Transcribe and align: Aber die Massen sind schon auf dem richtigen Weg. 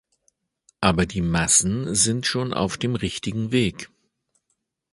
Aber 0.79 1.05
die 1.05 1.21
Massen 1.21 1.93
sind 1.93 2.25
schon 2.25 2.55
auf 2.55 2.75
dem 2.75 2.95
richtigen 2.95 3.51
Weg. 3.51 3.91